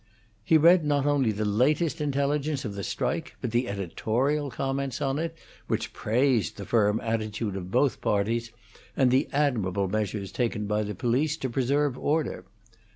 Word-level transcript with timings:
He 0.43 0.57
read 0.57 0.83
not 0.83 1.05
only 1.05 1.31
the 1.31 1.45
latest 1.45 2.01
intelligence 2.01 2.65
of 2.65 2.73
the 2.73 2.81
strike, 2.83 3.35
but 3.39 3.51
the 3.51 3.69
editorial 3.69 4.49
comments 4.49 4.99
on 4.99 5.19
it, 5.19 5.35
which 5.67 5.93
praised 5.93 6.57
the 6.57 6.65
firm 6.65 6.99
attitude 7.01 7.55
of 7.55 7.69
both 7.69 8.01
parties, 8.01 8.51
and 8.97 9.11
the 9.11 9.29
admirable 9.31 9.87
measures 9.87 10.31
taken 10.31 10.65
by 10.65 10.81
the 10.81 10.95
police 10.95 11.37
to 11.37 11.51
preserve 11.51 11.99
order. 11.99 12.45